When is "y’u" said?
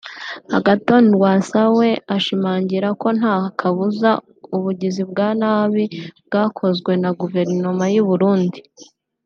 7.95-8.05